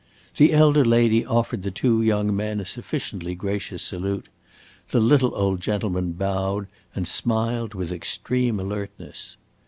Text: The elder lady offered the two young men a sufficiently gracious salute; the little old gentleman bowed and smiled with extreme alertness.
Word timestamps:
The 0.37 0.51
elder 0.51 0.83
lady 0.83 1.23
offered 1.27 1.61
the 1.61 1.69
two 1.69 2.01
young 2.01 2.35
men 2.35 2.59
a 2.59 2.65
sufficiently 2.65 3.35
gracious 3.35 3.83
salute; 3.83 4.29
the 4.89 4.99
little 4.99 5.35
old 5.35 5.61
gentleman 5.61 6.13
bowed 6.13 6.65
and 6.95 7.07
smiled 7.07 7.75
with 7.75 7.91
extreme 7.91 8.59
alertness. 8.59 9.37